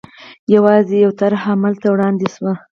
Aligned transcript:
یوازې 0.55 0.95
یوه 1.03 1.17
طرحه 1.19 1.47
عمل 1.55 1.73
ته 1.81 1.87
وړاندې 1.93 2.27
شوه. 2.35 2.53